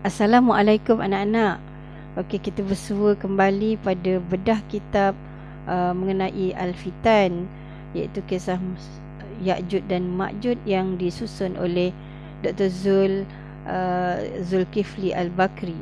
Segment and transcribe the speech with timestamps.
[0.00, 1.60] Assalamualaikum anak-anak.
[2.16, 5.12] Okey, kita bersua kembali pada bedah kitab
[5.68, 7.44] uh, mengenai Al-Fitan
[7.92, 8.56] iaitu kisah
[9.44, 11.92] Ya'jud dan Ma'jud yang disusun oleh
[12.40, 12.72] Dr.
[12.72, 13.28] Zul
[13.68, 15.76] uh, Zulkifli Al-Bakri.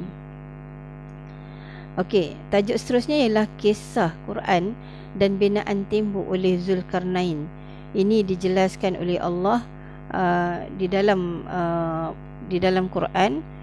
[1.95, 4.75] Okey, tajuk seterusnya ialah kisah Quran
[5.15, 7.47] dan binaan tembok oleh Zulkarnain.
[7.95, 9.63] Ini dijelaskan oleh Allah
[10.11, 12.11] uh, di dalam uh,
[12.51, 13.58] di dalam Quran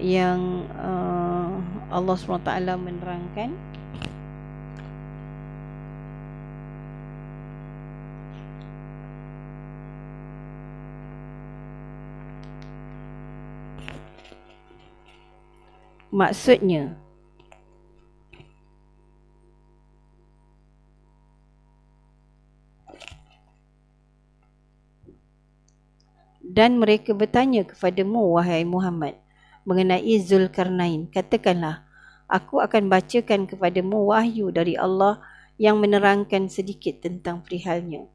[0.00, 1.52] yang uh,
[1.92, 2.48] Allah SWT
[2.80, 3.52] menerangkan.
[16.12, 16.92] Maksudnya
[26.52, 29.21] dan mereka bertanya kepadamu wahai Muhammad
[29.68, 31.08] mengenai Zulkarnain.
[31.10, 31.86] Katakanlah,
[32.30, 35.20] aku akan bacakan kepadamu wahyu dari Allah
[35.60, 38.08] yang menerangkan sedikit tentang perihalnya.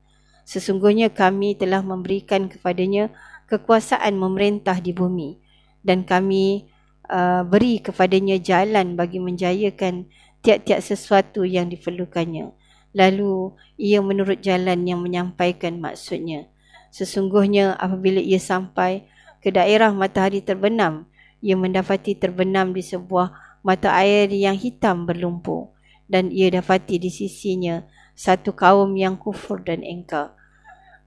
[0.48, 3.12] Sesungguhnya kami telah memberikan kepadanya
[3.52, 5.40] kekuasaan memerintah di bumi
[5.84, 6.68] dan kami
[7.08, 10.08] uh, beri kepadanya jalan bagi menjayakan
[10.44, 12.52] tiap-tiap sesuatu yang diperlukannya.
[12.96, 16.48] Lalu ia menurut jalan yang menyampaikan maksudnya.
[16.92, 19.04] Sesungguhnya apabila ia sampai
[19.44, 21.08] ke daerah matahari terbenam,
[21.42, 25.76] ia mendapati terbenam di sebuah mata air yang hitam berlumpur
[26.08, 27.84] dan ia dapati di sisinya
[28.18, 30.34] satu kaum yang kufur dan engkar.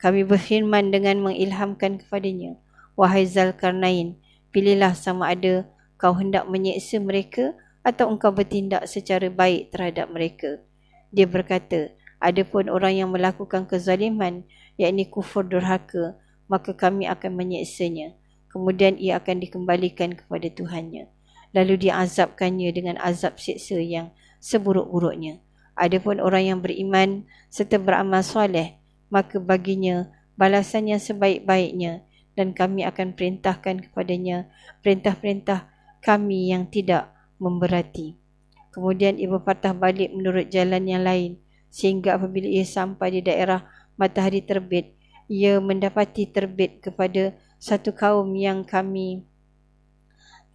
[0.00, 2.56] Kami berfirman dengan mengilhamkan kepadanya,
[2.96, 4.16] Wahai Zalkarnain,
[4.52, 5.68] pilihlah sama ada
[6.00, 7.52] kau hendak menyeksa mereka
[7.84, 10.60] atau engkau bertindak secara baik terhadap mereka.
[11.12, 14.44] Dia berkata, Adapun orang yang melakukan kezaliman,
[14.76, 18.19] yakni kufur durhaka, maka kami akan menyeksanya
[18.50, 21.06] kemudian ia akan dikembalikan kepada Tuhannya.
[21.50, 25.42] Lalu diazabkannya dengan azab siksa yang seburuk-buruknya.
[25.74, 28.76] Adapun orang yang beriman serta beramal soleh,
[29.08, 32.04] maka baginya balasan yang sebaik-baiknya
[32.38, 34.50] dan kami akan perintahkan kepadanya
[34.84, 35.66] perintah-perintah
[36.00, 37.10] kami yang tidak
[37.40, 38.16] memberati.
[38.70, 43.66] Kemudian ia berpatah balik menurut jalan yang lain sehingga apabila ia sampai di daerah
[43.98, 44.94] matahari terbit,
[45.30, 49.22] ia mendapati terbit kepada satu kaum yang kami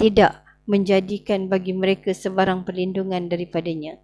[0.01, 4.01] tidak menjadikan bagi mereka sebarang perlindungan daripadanya.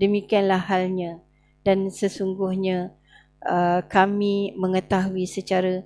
[0.00, 1.20] Demikianlah halnya
[1.60, 2.96] dan sesungguhnya
[3.44, 5.84] uh, kami mengetahui secara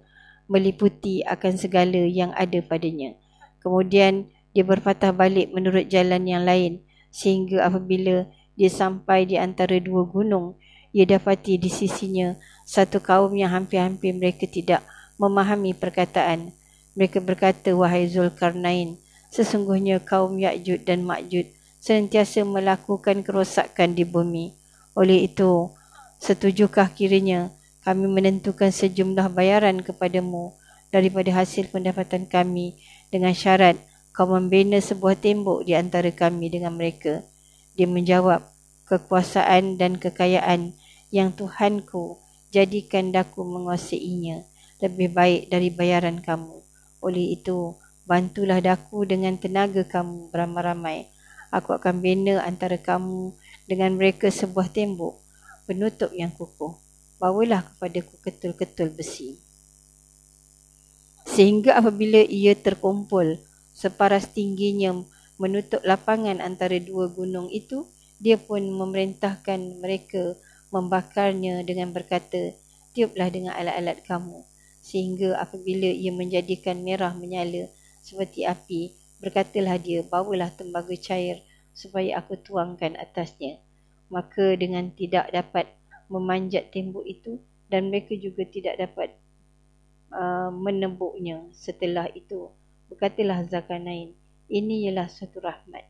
[0.50, 3.14] meliputi akan segala yang ada padanya.
[3.62, 8.26] Kemudian dia berpatah balik menurut jalan yang lain sehingga apabila
[8.58, 10.58] dia sampai di antara dua gunung,
[10.90, 12.34] ia dapati di sisinya
[12.66, 14.82] satu kaum yang hampir-hampir mereka tidak
[15.18, 16.54] memahami perkataan.
[16.94, 18.98] Mereka berkata, Wahai Zulkarnain,
[19.30, 21.46] sesungguhnya kaum Ya'jud dan Ma'jud
[21.80, 24.52] sentiasa melakukan kerosakan di bumi.
[24.94, 25.70] Oleh itu,
[26.20, 30.52] setujukah kiranya kami menentukan sejumlah bayaran kepadamu
[30.92, 32.76] daripada hasil pendapatan kami
[33.08, 33.78] dengan syarat
[34.10, 37.24] kau membina sebuah tembok di antara kami dengan mereka.
[37.78, 38.44] Dia menjawab,
[38.90, 40.74] kekuasaan dan kekayaan
[41.14, 42.18] yang Tuhanku
[42.50, 44.50] jadikan daku menguasainya
[44.82, 46.58] lebih baik dari bayaran kamu.
[46.98, 47.78] Oleh itu,
[48.08, 51.06] bantulah daku dengan tenaga kamu beramai-ramai.
[51.54, 53.34] Aku akan bina antara kamu
[53.70, 55.22] dengan mereka sebuah tembok
[55.70, 56.74] penutup yang kukuh.
[57.20, 59.38] Bawalah kepadaku ketul-ketul besi.
[61.28, 63.38] Sehingga apabila ia terkumpul
[63.70, 65.04] separas tingginya
[65.36, 67.86] menutup lapangan antara dua gunung itu,
[68.20, 70.36] dia pun memerintahkan mereka
[70.68, 72.52] membakarnya dengan berkata,
[72.92, 74.44] tiuplah dengan alat-alat kamu.
[74.84, 77.72] Sehingga apabila ia menjadikan merah menyala
[78.04, 78.92] seperti api,
[79.24, 81.40] berkatalah dia, bawalah tembaga cair
[81.72, 83.56] supaya aku tuangkan atasnya.
[84.12, 85.72] Maka dengan tidak dapat
[86.12, 89.08] memanjat tembok itu dan mereka juga tidak dapat
[90.12, 92.50] uh, menembuknya setelah itu.
[92.90, 94.12] Berkatalah Zakanain,
[94.50, 95.86] ini ialah suatu rahmat.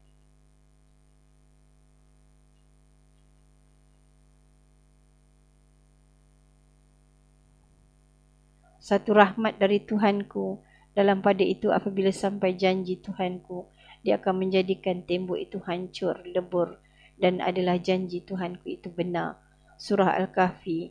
[8.81, 10.65] Satu rahmat dari Tuhanku.
[10.91, 13.71] Dalam pada itu apabila sampai janji Tuhanku
[14.03, 16.83] dia akan menjadikan tembok itu hancur lebur
[17.21, 19.39] dan adalah janji Tuhanku itu benar.
[19.79, 20.91] Surah al-kahfi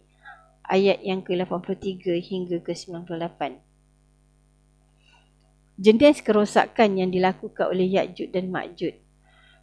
[0.64, 3.60] ayat yang ke-83 hingga ke-98.
[5.80, 8.96] Jenis kerosakan yang dilakukan oleh Ya'jud dan Ma'jud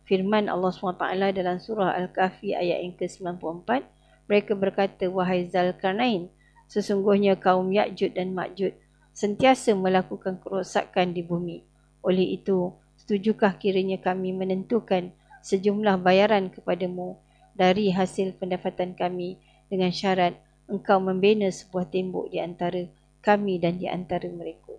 [0.06, 1.02] firman Allah SWT
[1.34, 3.82] dalam surah al-kahfi ayat yang ke-94
[4.30, 6.30] mereka berkata wahai Zalkarnain
[6.66, 8.74] Sesungguhnya kaum Ya'jud dan Ma'jud
[9.16, 11.62] sentiasa melakukan kerosakan di bumi.
[12.02, 15.14] Oleh itu, setujukah kiranya kami menentukan
[15.46, 17.16] sejumlah bayaran kepadamu
[17.56, 19.40] dari hasil pendapatan kami
[19.70, 20.36] dengan syarat
[20.66, 22.84] engkau membina sebuah tembok di antara
[23.22, 24.74] kami dan di antara mereka.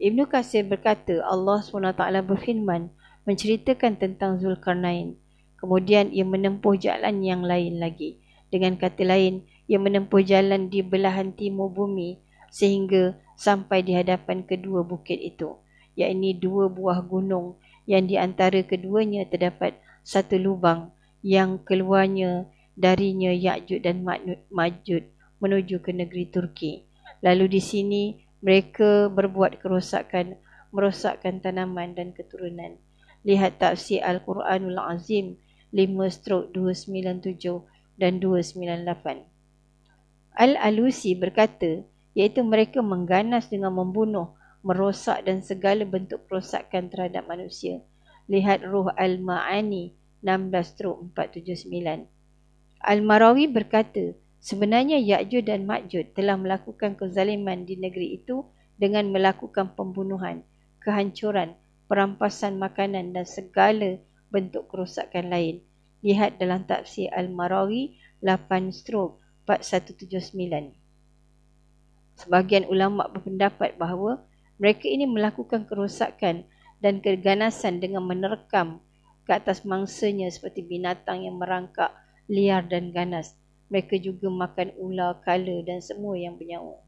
[0.00, 2.88] Ibnu Qasir berkata Allah SWT berfirman
[3.28, 5.20] menceritakan tentang Zulkarnain.
[5.60, 8.16] Kemudian ia menempuh jalan yang lain lagi.
[8.48, 12.18] Dengan kata lain, ia menempuh jalan di belahan timur bumi
[12.50, 15.54] sehingga sampai di hadapan kedua bukit itu.
[15.94, 17.54] Iaitu dua buah gunung
[17.86, 20.90] yang di antara keduanya terdapat satu lubang
[21.22, 24.02] yang keluarnya darinya Ya'jud dan
[24.50, 25.06] Ma'jud
[25.38, 26.82] menuju ke negeri Turki.
[27.22, 28.02] Lalu di sini
[28.42, 30.34] mereka berbuat kerosakan,
[30.74, 32.80] merosakkan tanaman dan keturunan.
[33.22, 35.38] Lihat tafsir Al-Quranul Azim
[35.70, 39.29] 5 stroke 297 dan 298.
[40.36, 41.82] Al-Alusi berkata,
[42.14, 47.80] iaitu mereka mengganas dengan membunuh, merosak dan segala bentuk kerosakan terhadap manusia.
[48.28, 52.06] Lihat Ruh Al-Ma'ani 16 stroke 479.
[52.84, 58.48] Al-Marawi berkata, Sebenarnya Ya'jud dan Ma'jud telah melakukan kezaliman di negeri itu
[58.80, 60.40] dengan melakukan pembunuhan,
[60.80, 61.52] kehancuran,
[61.92, 64.00] perampasan makanan dan segala
[64.32, 65.60] bentuk kerosakan lain.
[66.00, 69.20] Lihat dalam tafsir Al-Marawi 8 stroke
[69.58, 70.70] 4179.
[72.14, 74.22] Sebahagian ulama berpendapat bahawa
[74.60, 76.46] mereka ini melakukan kerosakan
[76.78, 78.78] dan keganasan dengan menerkam
[79.26, 81.90] ke atas mangsanya seperti binatang yang merangkak
[82.30, 83.34] liar dan ganas
[83.70, 86.82] mereka juga makan ular, kala dan semua yang bernyawa.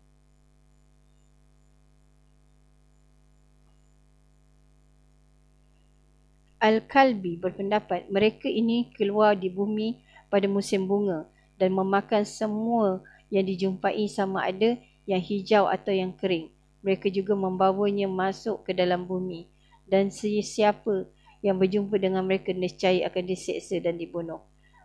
[6.63, 9.99] Al-Kalbi berpendapat mereka ini keluar di bumi
[10.31, 11.27] pada musim bunga
[11.57, 14.77] dan memakan semua yang dijumpai sama ada
[15.09, 16.53] yang hijau atau yang kering.
[16.83, 19.47] Mereka juga membawanya masuk ke dalam bumi
[19.87, 21.07] dan sesiapa
[21.43, 24.43] yang berjumpa dengan mereka niscaya akan diseksa dan dibunuh.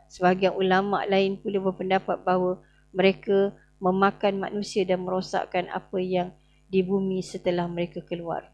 [0.08, 2.62] Sebahagian ulama lain pula berpendapat bahawa
[2.96, 6.34] mereka memakan manusia dan merosakkan apa yang
[6.68, 8.50] di bumi setelah mereka keluar.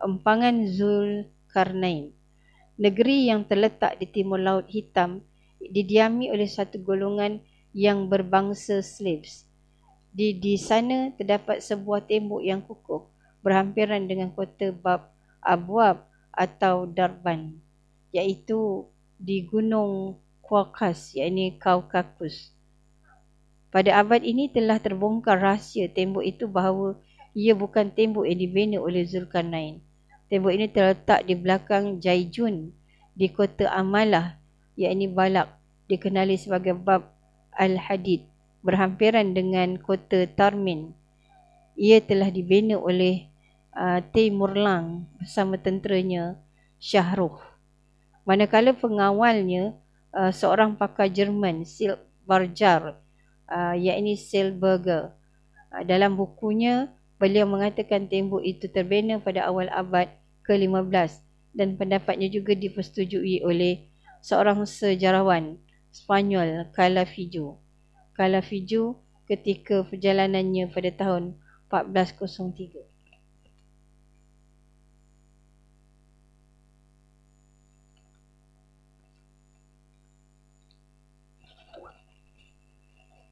[0.00, 2.14] Empangan Zulkarnain
[2.74, 5.22] Negeri yang terletak di timur laut hitam
[5.70, 7.40] didiami oleh satu golongan
[7.74, 9.48] yang berbangsa slaves.
[10.14, 13.02] Di, di sana terdapat sebuah tembok yang kukuh
[13.42, 15.10] berhampiran dengan kota Bab
[15.42, 17.58] Abwab atau Darban
[18.14, 18.86] iaitu
[19.18, 22.54] di gunung Kaukas, yakni Kaukakus.
[23.74, 26.94] Pada abad ini telah terbongkar rahsia tembok itu bahawa
[27.34, 29.82] ia bukan tembok yang dibina oleh Zulkarnain.
[30.30, 32.70] Tembok ini terletak di belakang Jaijun
[33.18, 34.38] di kota Amalah,
[34.74, 35.54] yakni Balak,
[35.86, 37.14] dikenali sebagai Bab
[37.54, 38.26] Al-Hadid,
[38.66, 40.94] berhampiran dengan kota Tarmin.
[41.74, 43.26] Ia telah dibina oleh
[43.74, 46.38] uh, Timurlang bersama tenteranya
[46.78, 47.38] Shahruh.
[48.24, 49.76] Manakala pengawalnya
[50.14, 52.96] uh, seorang pakar Jerman, Silberger,
[53.50, 55.12] uh, iaitu Silberger.
[55.74, 56.88] Uh, dalam bukunya,
[57.18, 60.10] beliau mengatakan tembok itu terbina pada awal abad
[60.44, 61.24] ke-15
[61.54, 63.93] dan pendapatnya juga dipersetujui oleh
[64.24, 65.60] seorang sejarawan
[65.92, 67.60] Spanyol, Calafijo.
[68.16, 71.36] Calafijo ketika perjalanannya pada tahun
[71.68, 72.88] 1403.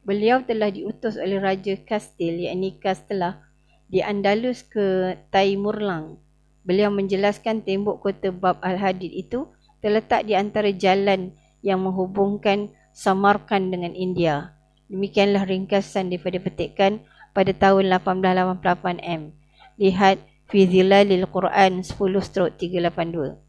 [0.02, 3.49] Beliau telah diutus oleh Raja Kastil, yakni Castella,
[3.87, 6.19] di Andalus ke Taimurlang.
[6.67, 9.47] Beliau menjelaskan tembok kota Bab Al-Hadid itu
[9.83, 14.55] terletak di antara jalan yang menghubungkan Samarkand dengan India.
[14.87, 19.33] Demikianlah ringkasan daripada petikan pada tahun 1888M.
[19.81, 20.21] Lihat
[20.53, 23.41] Fizilalil Quran 10-382.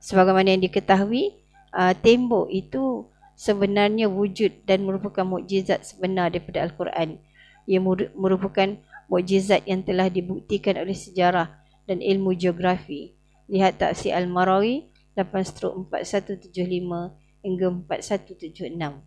[0.00, 1.40] Sebagaimana yang diketahui,
[1.72, 7.16] uh, tembok itu sebenarnya wujud dan merupakan mukjizat sebenar daripada Al-Quran.
[7.64, 7.80] Ia
[8.12, 8.76] merupakan
[9.08, 11.48] mukjizat yang telah dibuktikan oleh sejarah
[11.88, 13.16] dan ilmu geografi.
[13.48, 14.89] Lihat taksi Al-Marawi
[15.24, 19.00] 8-4175 hingga 4176.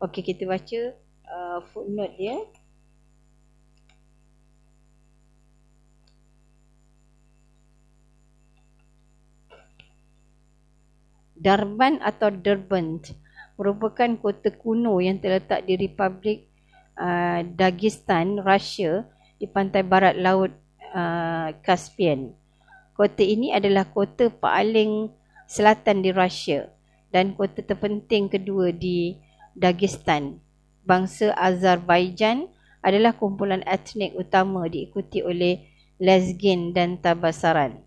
[0.00, 0.80] Okey, kita baca
[1.28, 2.36] uh, footnote dia.
[11.40, 13.00] Darban atau Durban
[13.56, 16.48] merupakan kota kuno yang terletak di Republik
[17.00, 19.08] uh, Dagestan, Russia
[19.40, 20.52] di pantai barat laut
[20.92, 22.39] uh, Caspian.
[23.00, 25.08] Kota ini adalah kota paling
[25.48, 26.68] selatan di Russia
[27.08, 29.16] dan kota terpenting kedua di
[29.56, 30.36] Dagestan.
[30.84, 32.52] Bangsa Azerbaijan
[32.84, 35.64] adalah kumpulan etnik utama diikuti oleh
[35.96, 37.80] Lezgin dan Tabasaran.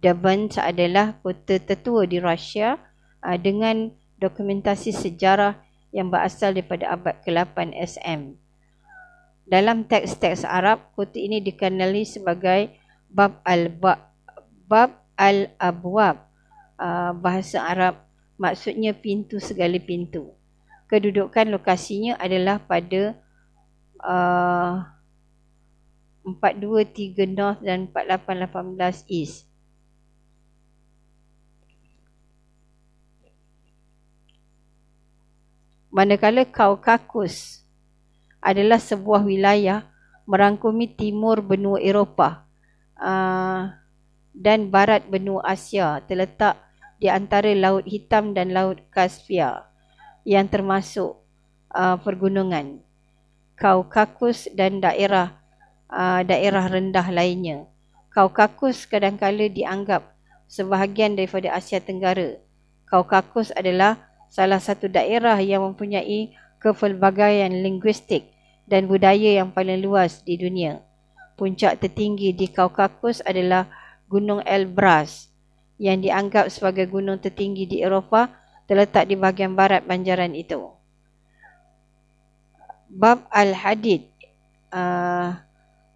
[0.00, 2.80] Derbent adalah kota tertua di Rusia
[3.20, 5.60] uh, dengan dokumentasi sejarah
[5.92, 8.32] yang berasal daripada abad ke-8 SM.
[9.44, 12.72] Dalam teks-teks Arab, kota ini dikenali sebagai
[13.12, 14.11] Bab al-Bab
[14.72, 16.32] Bab al-Abwab.
[16.80, 18.00] Uh, bahasa Arab
[18.40, 20.32] maksudnya pintu segala pintu.
[20.88, 23.12] Kedudukan lokasinya adalah pada
[24.00, 24.80] uh,
[26.24, 29.44] 423 North dan 4818 East.
[35.92, 37.68] Manakala Kaukakus
[38.40, 39.84] adalah sebuah wilayah
[40.24, 42.48] merangkumi timur benua Eropah
[42.96, 43.81] uh,
[44.32, 46.56] dan barat benua Asia terletak
[46.96, 49.68] di antara Laut Hitam dan Laut Kaspia
[50.24, 51.20] yang termasuk
[51.72, 52.80] uh, pergunungan
[53.58, 55.38] Kaukakus dan daerah
[55.86, 57.68] uh, daerah rendah lainnya.
[58.10, 60.02] Kaukakus kadang-kala dianggap
[60.50, 62.42] sebahagian daripada Asia Tenggara.
[62.90, 63.96] Kaukakus adalah
[64.28, 68.32] salah satu daerah yang mempunyai kepelbagaian linguistik
[68.68, 70.80] dan budaya yang paling luas di dunia.
[71.38, 73.68] Puncak tertinggi di Kaukakus adalah
[74.12, 75.32] Gunung Elbrus
[75.80, 78.28] yang dianggap sebagai gunung tertinggi di Eropah
[78.68, 80.68] terletak di bahagian barat banjaran itu.
[82.92, 84.04] Bab Al-Hadid
[84.68, 85.32] uh,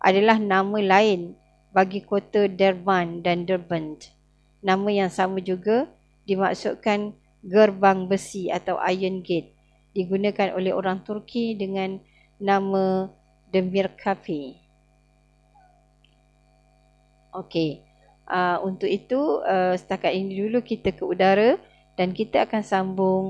[0.01, 1.37] adalah nama lain
[1.77, 4.17] bagi kota Derban dan Derbent.
[4.65, 5.85] Nama yang sama juga
[6.25, 7.13] dimaksudkan
[7.45, 9.53] gerbang besi atau Iron Gate
[9.93, 12.01] digunakan oleh orang Turki dengan
[12.41, 13.13] nama
[13.53, 14.57] Demir Kafi.
[17.37, 17.96] Okey.
[18.27, 21.55] Uh, untuk itu uh, setakat ini dulu kita ke udara
[21.95, 23.25] dan kita akan sambung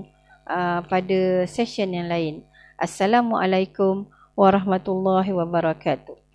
[0.48, 2.40] uh, pada session yang lain.
[2.80, 6.25] Assalamualaikum warahmatullahi wabarakatuh.